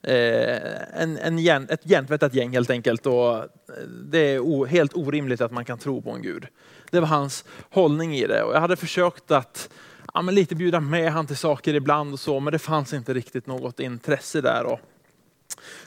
Eh, 0.03 1.03
en, 1.03 1.19
en 1.19 1.39
hjärn, 1.39 1.67
ett 1.71 1.81
hjärntvättat 1.83 2.35
gäng 2.35 2.51
helt 2.51 2.71
enkelt. 2.71 3.07
Och 3.07 3.45
det 3.89 4.19
är 4.19 4.65
helt 4.67 4.97
orimligt 4.97 5.41
att 5.41 5.53
man 5.53 5.65
kan 5.65 5.79
tro 5.79 6.03
på 6.03 6.11
en 6.11 6.23
gud. 6.23 6.47
Det 6.91 7.01
var 7.01 7.09
hans 7.09 7.45
hållning 7.71 8.15
i 8.15 8.27
det. 8.27 8.43
Och 8.43 8.55
jag 8.55 8.61
hade 8.61 8.77
försökt 8.77 9.31
att 9.31 9.69
ja, 10.15 10.23
men 10.23 10.35
lite 10.35 10.55
bjuda 10.55 10.81
med 10.81 11.13
han 11.13 11.27
till 11.27 11.37
saker 11.37 11.75
ibland 11.75 12.13
och 12.13 12.21
så, 12.21 12.41
men 12.41 12.53
det 12.53 12.59
fanns 12.59 12.93
inte 12.93 13.15
riktigt 13.15 13.47
något 13.47 13.81
intresse 13.81 14.41
där. 14.41 14.65
Och 14.65 14.81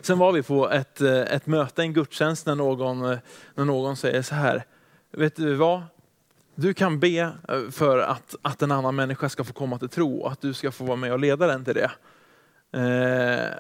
sen 0.02 0.18
var 0.18 0.32
vi 0.32 0.44
på 0.44 0.70
ett, 0.70 1.02
eh, 1.02 1.22
ett 1.22 1.48
möte, 1.48 1.82
en 1.82 1.94
gudstjänst, 1.94 2.46
när 2.46 2.56
någon, 2.56 3.12
eh, 3.12 3.20
när 3.56 3.66
någon 3.66 3.98
säger 3.98 4.22
så 4.22 4.36
här, 4.36 4.64
vet 5.12 5.36
du 5.36 5.54
vad? 5.54 5.84
Du 6.56 6.74
kan 6.74 7.00
be 7.00 7.18
eh, 7.18 7.70
för 7.72 8.00
att, 8.00 8.36
att 8.42 8.62
en 8.62 8.72
annan 8.72 8.96
människa 8.96 9.30
ska 9.30 9.44
få 9.44 9.54
komma 9.54 9.80
till 9.80 9.90
tro 9.90 10.20
och 10.20 10.32
att 10.32 10.42
du 10.42 10.54
ska 10.54 10.72
få 10.72 10.84
vara 10.84 10.96
med 10.96 11.14
och 11.14 11.20
leda 11.20 11.48
den 11.48 11.66
till 11.66 11.76
det. 11.76 11.92
Eh, 12.74 13.58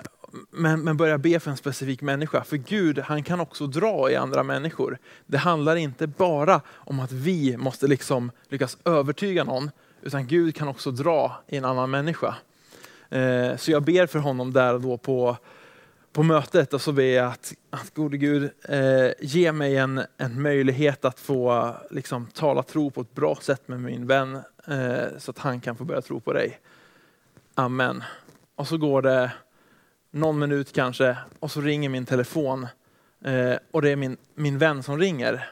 men, 0.49 0.81
men 0.81 0.97
börja 0.97 1.17
be 1.17 1.39
för 1.39 1.51
en 1.51 1.57
specifik 1.57 2.01
människa. 2.01 2.43
För 2.43 2.57
Gud, 2.57 2.99
han 2.99 3.23
kan 3.23 3.39
också 3.39 3.67
dra 3.67 4.11
i 4.11 4.15
andra 4.15 4.43
människor. 4.43 4.97
Det 5.25 5.37
handlar 5.37 5.75
inte 5.75 6.07
bara 6.07 6.61
om 6.69 6.99
att 6.99 7.11
vi 7.11 7.57
måste 7.57 7.87
liksom 7.87 8.31
lyckas 8.49 8.77
övertyga 8.85 9.43
någon, 9.43 9.71
utan 10.01 10.27
Gud 10.27 10.55
kan 10.55 10.67
också 10.67 10.91
dra 10.91 11.43
i 11.47 11.57
en 11.57 11.65
annan 11.65 11.89
människa. 11.89 12.35
Eh, 13.09 13.57
så 13.57 13.71
jag 13.71 13.83
ber 13.83 14.07
för 14.07 14.19
honom 14.19 14.53
där 14.53 14.79
då 14.79 14.97
på, 14.97 15.37
på 16.13 16.23
mötet 16.23 16.73
och 16.73 16.81
så 16.81 16.91
ber 16.91 17.03
jag 17.03 17.25
att, 17.25 17.53
att 17.69 17.93
gode 17.93 18.17
Gud, 18.17 18.51
eh, 18.69 19.11
ge 19.19 19.51
mig 19.51 19.77
en, 19.77 20.01
en 20.17 20.41
möjlighet 20.41 21.05
att 21.05 21.19
få 21.19 21.73
liksom, 21.89 22.27
tala 22.27 22.63
tro 22.63 22.91
på 22.91 23.01
ett 23.01 23.15
bra 23.15 23.35
sätt 23.41 23.67
med 23.67 23.79
min 23.79 24.07
vän, 24.07 24.35
eh, 24.67 25.17
så 25.17 25.31
att 25.31 25.37
han 25.37 25.61
kan 25.61 25.75
få 25.75 25.83
börja 25.83 26.01
tro 26.01 26.19
på 26.19 26.33
dig. 26.33 26.59
Amen. 27.55 28.03
Och 28.55 28.67
så 28.67 28.77
går 28.77 29.01
det 29.01 29.31
någon 30.11 30.39
minut 30.39 30.73
kanske 30.73 31.17
och 31.39 31.51
så 31.51 31.61
ringer 31.61 31.89
min 31.89 32.05
telefon 32.05 32.67
eh, 33.23 33.55
och 33.71 33.81
det 33.81 33.89
är 33.89 33.95
min, 33.95 34.17
min 34.35 34.57
vän 34.57 34.83
som 34.83 34.99
ringer. 34.99 35.49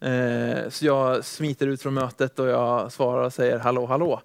Eh, 0.00 0.68
så 0.68 0.86
jag 0.86 1.24
smiter 1.24 1.66
ut 1.66 1.82
från 1.82 1.94
mötet 1.94 2.38
och 2.38 2.48
jag 2.48 2.92
svarar 2.92 3.24
och 3.24 3.32
säger 3.32 3.58
hallå 3.58 3.86
hallå. 3.86 4.22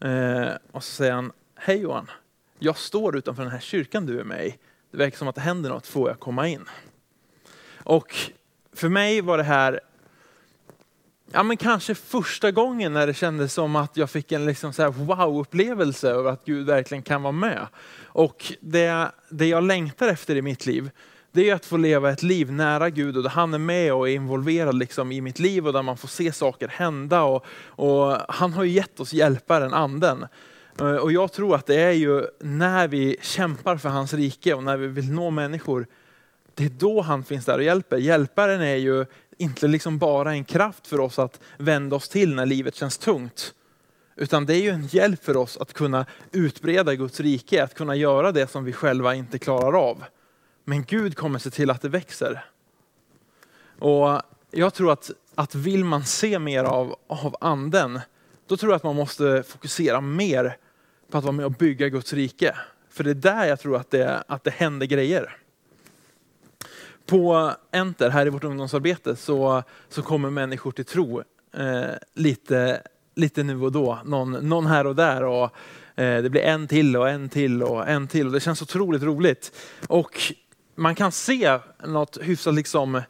Eh, 0.00 0.48
och 0.72 0.84
så 0.84 0.92
säger 0.92 1.12
han, 1.12 1.32
hej 1.56 1.80
Johan, 1.80 2.10
jag 2.58 2.76
står 2.76 3.16
utanför 3.16 3.42
den 3.42 3.52
här 3.52 3.60
kyrkan 3.60 4.06
du 4.06 4.20
är 4.20 4.24
med 4.24 4.46
i. 4.46 4.58
Det 4.90 4.96
verkar 4.96 5.18
som 5.18 5.28
att 5.28 5.34
det 5.34 5.40
händer 5.40 5.70
något, 5.70 5.86
får 5.86 6.08
jag 6.08 6.20
komma 6.20 6.48
in? 6.48 6.64
Och 7.84 8.14
för 8.72 8.88
mig 8.88 9.20
var 9.20 9.38
det 9.38 9.44
här 9.44 9.80
ja, 11.32 11.42
men 11.42 11.56
kanske 11.56 11.94
första 11.94 12.50
gången 12.50 12.92
när 12.92 13.06
det 13.06 13.14
kändes 13.14 13.54
som 13.54 13.76
att 13.76 13.96
jag 13.96 14.10
fick 14.10 14.32
en 14.32 14.46
liksom 14.46 14.72
wow-upplevelse 14.92 16.10
över 16.10 16.30
att 16.30 16.44
Gud 16.44 16.66
verkligen 16.66 17.02
kan 17.02 17.22
vara 17.22 17.32
med. 17.32 17.66
Och 18.04 18.52
det, 18.60 19.10
det 19.28 19.46
jag 19.46 19.64
längtar 19.64 20.08
efter 20.08 20.36
i 20.36 20.42
mitt 20.42 20.66
liv, 20.66 20.90
det 21.32 21.50
är 21.50 21.54
att 21.54 21.66
få 21.66 21.76
leva 21.76 22.10
ett 22.10 22.22
liv 22.22 22.52
nära 22.52 22.90
Gud 22.90 23.16
och 23.16 23.22
där 23.22 23.30
han 23.30 23.54
är 23.54 23.58
med 23.58 23.94
och 23.94 24.08
är 24.08 24.14
involverad 24.14 24.74
liksom 24.74 25.12
i 25.12 25.20
mitt 25.20 25.38
liv 25.38 25.66
och 25.66 25.72
där 25.72 25.82
man 25.82 25.96
får 25.96 26.08
se 26.08 26.32
saker 26.32 26.68
hända. 26.68 27.22
Och, 27.22 27.46
och 27.66 28.16
han 28.28 28.52
har 28.52 28.64
ju 28.64 28.70
gett 28.70 29.00
oss 29.00 29.12
hjälparen, 29.12 29.74
anden. 29.74 30.26
Eh, 30.80 30.94
och 30.94 31.12
jag 31.12 31.32
tror 31.32 31.54
att 31.54 31.66
det 31.66 31.80
är 31.80 31.92
ju 31.92 32.24
när 32.40 32.88
vi 32.88 33.16
kämpar 33.20 33.76
för 33.76 33.88
hans 33.88 34.14
rike 34.14 34.54
och 34.54 34.62
när 34.62 34.76
vi 34.76 34.86
vill 34.86 35.12
nå 35.12 35.30
människor, 35.30 35.86
det 36.54 36.64
är 36.64 36.68
då 36.68 37.00
han 37.00 37.24
finns 37.24 37.44
där 37.44 37.58
och 37.58 37.64
hjälper. 37.64 37.96
Hjälparen 37.96 38.60
är 38.60 38.76
ju 38.76 39.06
inte 39.38 39.68
liksom 39.68 39.98
bara 39.98 40.32
en 40.32 40.44
kraft 40.44 40.86
för 40.86 41.00
oss 41.00 41.18
att 41.18 41.40
vända 41.58 41.96
oss 41.96 42.08
till 42.08 42.34
när 42.34 42.46
livet 42.46 42.74
känns 42.74 42.98
tungt. 42.98 43.54
Utan 44.16 44.46
det 44.46 44.54
är 44.54 44.62
ju 44.62 44.70
en 44.70 44.86
hjälp 44.86 45.24
för 45.24 45.36
oss 45.36 45.56
att 45.56 45.72
kunna 45.72 46.06
utbreda 46.32 46.94
Guds 46.94 47.20
rike, 47.20 47.64
att 47.64 47.74
kunna 47.74 47.96
göra 47.96 48.32
det 48.32 48.50
som 48.50 48.64
vi 48.64 48.72
själva 48.72 49.14
inte 49.14 49.38
klarar 49.38 49.78
av. 49.78 50.04
Men 50.64 50.84
Gud 50.84 51.16
kommer 51.16 51.38
se 51.38 51.50
till 51.50 51.70
att 51.70 51.82
det 51.82 51.88
växer. 51.88 52.44
Och 53.78 54.22
jag 54.50 54.74
tror 54.74 54.92
att, 54.92 55.10
att 55.34 55.54
vill 55.54 55.84
man 55.84 56.04
se 56.04 56.38
mer 56.38 56.64
av, 56.64 56.96
av 57.06 57.36
anden, 57.40 58.00
då 58.46 58.56
tror 58.56 58.72
jag 58.72 58.76
att 58.76 58.82
man 58.82 58.96
måste 58.96 59.42
fokusera 59.42 60.00
mer 60.00 60.56
på 61.10 61.18
att 61.18 61.24
vara 61.24 61.32
med 61.32 61.46
och 61.46 61.52
bygga 61.52 61.88
Guds 61.88 62.12
rike. 62.12 62.56
För 62.90 63.04
det 63.04 63.10
är 63.10 63.14
där 63.14 63.46
jag 63.46 63.60
tror 63.60 63.76
att 63.76 63.90
det, 63.90 64.24
att 64.28 64.44
det 64.44 64.50
händer 64.50 64.86
grejer. 64.86 65.36
På 67.06 67.52
Enter, 67.72 68.10
här 68.10 68.26
i 68.26 68.30
vårt 68.30 68.44
ungdomsarbete, 68.44 69.16
så, 69.16 69.62
så 69.88 70.02
kommer 70.02 70.30
människor 70.30 70.72
till 70.72 70.84
tro 70.84 71.22
eh, 71.54 71.90
lite, 72.14 72.82
lite 73.14 73.42
nu 73.42 73.62
och 73.62 73.72
då. 73.72 73.98
Någon, 74.04 74.32
någon 74.32 74.66
här 74.66 74.86
och 74.86 74.96
där. 74.96 75.22
Och, 75.22 75.44
eh, 75.96 76.22
det 76.22 76.30
blir 76.30 76.42
en 76.42 76.68
till 76.68 76.96
och 76.96 77.08
en 77.08 77.28
till 77.28 77.62
och 77.62 77.88
en 77.88 78.08
till. 78.08 78.26
Och 78.26 78.32
det 78.32 78.40
känns 78.40 78.62
otroligt 78.62 79.02
roligt. 79.02 79.52
Och 79.88 80.20
man 80.74 80.94
kan 80.94 81.12
se 81.12 81.58
något 81.86 82.18
hyfsat 82.22 82.54
liksom, 82.54 83.02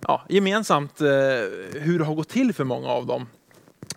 ja, 0.00 0.22
gemensamt 0.28 1.00
eh, 1.00 1.08
hur 1.72 1.98
det 1.98 2.04
har 2.04 2.14
gått 2.14 2.28
till 2.28 2.52
för 2.52 2.64
många 2.64 2.88
av 2.88 3.06
dem. 3.06 3.26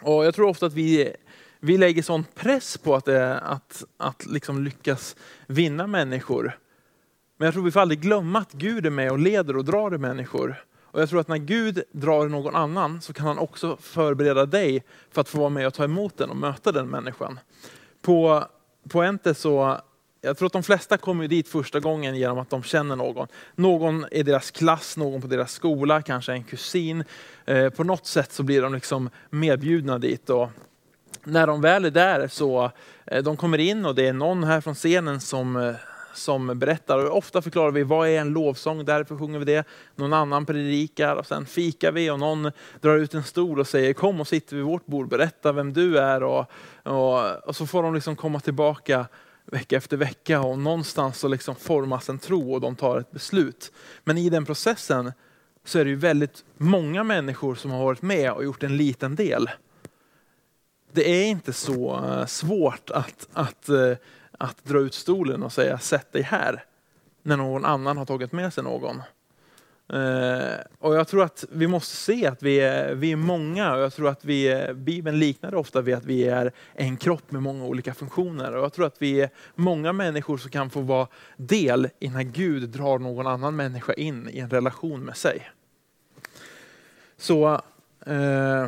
Och 0.01 0.25
jag 0.25 0.35
tror 0.35 0.49
ofta 0.49 0.65
att 0.65 0.73
vi, 0.73 1.13
vi 1.59 1.77
lägger 1.77 2.03
sån 2.03 2.25
press 2.35 2.77
på 2.77 2.95
att, 2.95 3.07
eh, 3.07 3.51
att, 3.51 3.83
att 3.97 4.25
liksom 4.25 4.63
lyckas 4.63 5.15
vinna 5.47 5.87
människor. 5.87 6.57
Men 7.37 7.45
jag 7.45 7.53
tror 7.53 7.63
vi 7.63 7.71
får 7.71 7.79
aldrig 7.79 7.99
glömma 7.99 8.39
att 8.39 8.53
Gud 8.53 8.85
är 8.85 8.89
med 8.89 9.11
och 9.11 9.19
leder 9.19 9.57
och 9.57 9.65
drar 9.65 9.95
i 9.95 9.97
människor. 9.97 10.63
Och 10.95 11.01
jag 11.01 11.09
tror 11.09 11.19
att 11.19 11.27
när 11.27 11.37
Gud 11.37 11.83
drar 11.91 12.29
någon 12.29 12.55
annan 12.55 13.01
så 13.01 13.13
kan 13.13 13.27
han 13.27 13.37
också 13.37 13.77
förbereda 13.81 14.45
dig 14.45 14.83
för 15.11 15.21
att 15.21 15.29
få 15.29 15.39
vara 15.39 15.49
med 15.49 15.67
och 15.67 15.73
ta 15.73 15.83
emot 15.83 16.17
den 16.17 16.29
och 16.29 16.37
möta 16.37 16.71
den 16.71 16.89
människan. 16.89 17.39
På, 18.01 18.43
på 18.89 19.01
Ente 19.01 19.33
så, 19.33 19.77
jag 20.21 20.37
tror 20.37 20.45
att 20.45 20.53
de 20.53 20.63
flesta 20.63 20.97
kommer 20.97 21.27
dit 21.27 21.47
första 21.47 21.79
gången 21.79 22.15
genom 22.15 22.39
att 22.39 22.49
de 22.49 22.63
känner 22.63 22.95
någon. 22.95 23.27
Någon 23.55 24.05
i 24.11 24.23
deras 24.23 24.51
klass, 24.51 24.97
någon 24.97 25.21
på 25.21 25.27
deras 25.27 25.51
skola, 25.51 26.01
kanske 26.01 26.33
en 26.33 26.43
kusin. 26.43 27.03
Eh, 27.45 27.69
på 27.69 27.83
något 27.83 28.05
sätt 28.05 28.31
så 28.31 28.43
blir 28.43 28.61
de 28.61 28.73
liksom 28.73 29.09
medbjudna 29.29 29.97
dit. 29.97 30.29
Och 30.29 30.49
när 31.23 31.47
de 31.47 31.61
väl 31.61 31.85
är 31.85 31.91
där 31.91 32.27
så 32.27 32.71
eh, 33.05 33.23
de 33.23 33.37
kommer 33.37 33.57
in 33.57 33.85
och 33.85 33.95
det 33.95 34.07
är 34.07 34.13
någon 34.13 34.43
här 34.43 34.61
från 34.61 34.75
scenen 34.75 35.21
som 35.21 35.55
eh, 35.55 35.75
som 36.15 36.59
berättar. 36.59 37.05
Och 37.05 37.17
ofta 37.17 37.41
förklarar 37.41 37.71
vi 37.71 37.83
vad 37.83 38.07
är 38.07 38.21
en 38.21 38.33
lovsång, 38.33 38.85
därför 38.85 39.17
sjunger 39.17 39.39
vi 39.39 39.45
det. 39.45 39.67
Någon 39.95 40.13
annan 40.13 40.45
predikar 40.45 41.15
och 41.15 41.25
sen 41.25 41.45
fikar 41.45 41.91
vi 41.91 42.09
och 42.09 42.19
någon 42.19 42.51
drar 42.81 42.97
ut 42.97 43.13
en 43.13 43.23
stol 43.23 43.59
och 43.59 43.67
säger 43.67 43.93
kom 43.93 44.21
och 44.21 44.27
sitt 44.27 44.53
vid 44.53 44.63
vårt 44.63 44.85
bord, 44.85 45.09
berätta 45.09 45.51
vem 45.51 45.73
du 45.73 45.97
är. 45.97 46.23
Och, 46.23 46.51
och, 46.83 47.47
och 47.47 47.55
så 47.55 47.67
får 47.67 47.83
de 47.83 47.93
liksom 47.93 48.15
komma 48.15 48.39
tillbaka 48.39 49.05
vecka 49.45 49.77
efter 49.77 49.97
vecka 49.97 50.41
och 50.41 50.59
någonstans 50.59 51.19
så 51.19 51.27
liksom 51.27 51.55
formas 51.55 52.09
en 52.09 52.19
tro 52.19 52.53
och 52.53 52.61
de 52.61 52.75
tar 52.75 52.99
ett 52.99 53.11
beslut. 53.11 53.71
Men 54.03 54.17
i 54.17 54.29
den 54.29 54.45
processen 54.45 55.11
så 55.65 55.79
är 55.79 55.85
det 55.85 55.89
ju 55.89 55.95
väldigt 55.95 56.43
många 56.57 57.03
människor 57.03 57.55
som 57.55 57.71
har 57.71 57.83
varit 57.83 58.01
med 58.01 58.31
och 58.31 58.43
gjort 58.43 58.63
en 58.63 58.77
liten 58.77 59.15
del. 59.15 59.49
Det 60.91 61.09
är 61.09 61.25
inte 61.25 61.53
så 61.53 61.95
eh, 61.95 62.25
svårt 62.25 62.89
att, 62.89 63.27
att 63.33 63.69
eh, 63.69 63.91
att 64.39 64.63
dra 64.63 64.79
ut 64.79 64.93
stolen 64.93 65.43
och 65.43 65.51
säga 65.51 65.79
sätt 65.79 66.11
dig 66.11 66.21
här 66.21 66.63
när 67.23 67.37
någon 67.37 67.65
annan 67.65 67.97
har 67.97 68.05
tagit 68.05 68.31
med 68.31 68.53
sig 68.53 68.63
någon. 68.63 69.01
Uh, 69.93 70.55
och 70.79 70.95
jag 70.95 71.07
tror 71.07 71.23
att 71.23 71.45
vi 71.51 71.67
måste 71.67 71.95
se 71.95 72.27
att 72.27 72.43
vi 72.43 72.59
är, 72.59 72.95
vi 72.95 73.11
är 73.11 73.15
många 73.15 73.73
och 73.73 73.81
jag 73.81 73.93
tror 73.93 74.09
att 74.09 74.25
vi, 74.25 74.67
Bibeln 74.75 75.19
liknar 75.19 75.51
det 75.51 75.57
ofta 75.57 75.81
vid 75.81 75.95
att 75.95 76.05
vi 76.05 76.27
är 76.27 76.51
en 76.73 76.97
kropp 76.97 77.31
med 77.31 77.41
många 77.41 77.65
olika 77.65 77.93
funktioner. 77.93 78.55
Och 78.55 78.63
jag 78.63 78.73
tror 78.73 78.85
att 78.85 79.01
vi 79.01 79.21
är 79.21 79.29
många 79.55 79.93
människor 79.93 80.37
som 80.37 80.51
kan 80.51 80.69
få 80.69 80.81
vara 80.81 81.07
del 81.37 81.89
i 81.99 82.09
när 82.09 82.23
Gud 82.23 82.69
drar 82.69 82.99
någon 82.99 83.27
annan 83.27 83.55
människa 83.55 83.93
in 83.93 84.29
i 84.29 84.39
en 84.39 84.49
relation 84.49 85.05
med 85.05 85.17
sig. 85.17 85.51
Så 87.17 87.61
uh, 88.07 88.67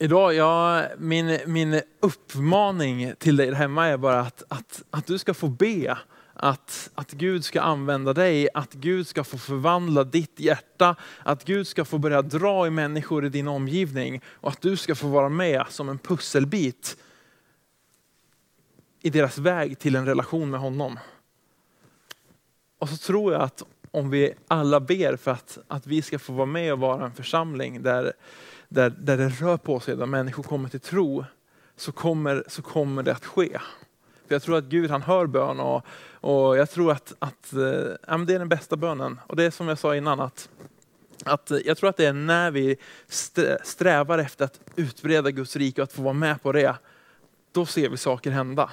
Idag, 0.00 0.34
ja, 0.34 0.84
min, 0.98 1.38
min 1.46 1.80
uppmaning 2.00 3.14
till 3.18 3.36
dig 3.36 3.46
där 3.46 3.54
hemma 3.54 3.86
är 3.86 3.96
bara 3.96 4.20
att, 4.20 4.42
att, 4.48 4.82
att 4.90 5.06
du 5.06 5.18
ska 5.18 5.34
få 5.34 5.48
be. 5.48 5.98
Att, 6.34 6.90
att 6.94 7.10
Gud 7.10 7.44
ska 7.44 7.60
använda 7.60 8.12
dig, 8.12 8.48
att 8.54 8.72
Gud 8.72 9.06
ska 9.06 9.24
få 9.24 9.38
förvandla 9.38 10.04
ditt 10.04 10.40
hjärta, 10.40 10.96
att 11.18 11.44
Gud 11.44 11.66
ska 11.66 11.84
få 11.84 11.98
börja 11.98 12.22
dra 12.22 12.66
i 12.66 12.70
människor 12.70 13.24
i 13.24 13.28
din 13.28 13.48
omgivning 13.48 14.20
och 14.26 14.50
att 14.50 14.60
du 14.60 14.76
ska 14.76 14.94
få 14.94 15.08
vara 15.08 15.28
med 15.28 15.64
som 15.68 15.88
en 15.88 15.98
pusselbit 15.98 16.96
i 19.02 19.10
deras 19.10 19.38
väg 19.38 19.78
till 19.78 19.96
en 19.96 20.06
relation 20.06 20.50
med 20.50 20.60
honom. 20.60 20.98
Och 22.78 22.88
så 22.88 22.96
tror 22.96 23.32
jag 23.32 23.42
att 23.42 23.62
om 23.90 24.10
vi 24.10 24.34
alla 24.48 24.80
ber 24.80 25.16
för 25.16 25.30
att, 25.30 25.58
att 25.68 25.86
vi 25.86 26.02
ska 26.02 26.18
få 26.18 26.32
vara 26.32 26.46
med 26.46 26.72
och 26.72 26.78
vara 26.78 27.04
en 27.04 27.14
församling 27.14 27.82
där 27.82 28.12
där, 28.68 28.90
där 28.90 29.16
det 29.16 29.28
rör 29.28 29.56
på 29.56 29.80
sig, 29.80 29.96
där 29.96 30.06
människor 30.06 30.42
kommer 30.42 30.68
till 30.68 30.80
tro, 30.80 31.24
så 31.76 31.92
kommer, 31.92 32.44
så 32.46 32.62
kommer 32.62 33.02
det 33.02 33.12
att 33.12 33.24
ske. 33.24 33.58
För 34.26 34.34
jag 34.34 34.42
tror 34.42 34.58
att 34.58 34.64
Gud 34.64 34.90
han 34.90 35.02
hör 35.02 35.26
bön 35.26 35.60
och, 35.60 35.86
och 36.20 36.58
jag 36.58 36.70
tror 36.70 36.92
att, 36.92 37.14
att 37.18 37.52
äh, 37.52 38.18
det 38.18 38.34
är 38.34 38.38
den 38.38 38.48
bästa 38.48 38.76
bönen. 38.76 39.20
Och 39.26 39.36
det 39.36 39.44
är 39.44 39.50
som 39.50 39.68
jag 39.68 39.78
sa 39.78 39.96
innan, 39.96 40.20
att, 40.20 40.48
att 41.24 41.52
jag 41.64 41.76
tror 41.76 41.90
att 41.90 41.96
det 41.96 42.06
är 42.06 42.12
när 42.12 42.50
vi 42.50 42.76
strävar 43.62 44.18
efter 44.18 44.44
att 44.44 44.60
utbreda 44.76 45.30
Guds 45.30 45.56
rike 45.56 45.80
och 45.80 45.84
att 45.84 45.92
få 45.92 46.02
vara 46.02 46.12
med 46.12 46.42
på 46.42 46.52
det, 46.52 46.76
då 47.52 47.66
ser 47.66 47.88
vi 47.88 47.96
saker 47.96 48.30
hända. 48.30 48.70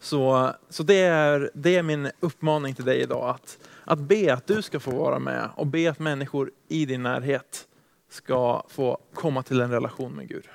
Så, 0.00 0.52
så 0.68 0.82
det, 0.82 1.00
är, 1.00 1.50
det 1.54 1.76
är 1.76 1.82
min 1.82 2.10
uppmaning 2.20 2.74
till 2.74 2.84
dig 2.84 3.00
idag. 3.00 3.28
Att, 3.28 3.58
att 3.84 3.98
be 3.98 4.34
att 4.34 4.46
du 4.46 4.62
ska 4.62 4.80
få 4.80 4.90
vara 4.90 5.18
med 5.18 5.50
och 5.56 5.66
be 5.66 5.90
att 5.90 5.98
människor 5.98 6.50
i 6.68 6.86
din 6.86 7.02
närhet 7.02 7.66
ska 8.08 8.62
få 8.68 8.98
komma 9.14 9.42
till 9.42 9.60
en 9.60 9.70
relation 9.70 10.12
med 10.12 10.28
Gud. 10.28 10.48